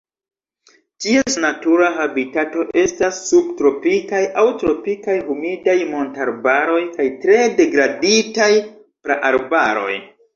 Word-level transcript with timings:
Ties 1.03 1.35
natura 1.41 1.89
habitato 1.97 2.63
estas 2.83 3.19
subtropikaj 3.25 4.21
aŭ 4.43 4.45
tropikaj 4.63 5.17
humidaj 5.27 5.75
montararbaroj 5.91 6.79
kaj 6.95 7.07
tre 7.27 7.37
degraditaj 7.61 8.49
praarbaroj. 9.09 9.93